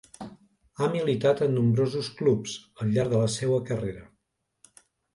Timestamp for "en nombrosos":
1.49-2.11